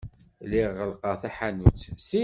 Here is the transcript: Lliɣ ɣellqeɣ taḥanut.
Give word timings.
Lliɣ 0.43 0.69
ɣellqeɣ 0.79 1.15
taḥanut. 1.21 1.81